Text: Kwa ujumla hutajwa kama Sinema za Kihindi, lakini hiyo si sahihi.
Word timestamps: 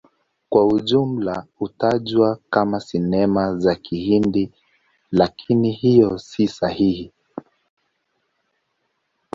Kwa 0.49 0.67
ujumla 0.67 1.43
hutajwa 1.55 2.39
kama 2.49 2.79
Sinema 2.79 3.55
za 3.59 3.75
Kihindi, 3.75 4.51
lakini 5.11 5.71
hiyo 5.71 6.17
si 6.17 6.47
sahihi. 6.47 7.11